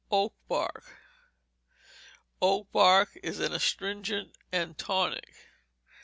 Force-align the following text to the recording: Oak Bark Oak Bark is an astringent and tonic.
Oak 0.09 0.33
Bark 0.47 0.97
Oak 2.41 2.71
Bark 2.71 3.09
is 3.21 3.39
an 3.39 3.53
astringent 3.53 4.31
and 4.51 4.75
tonic. 4.75 5.35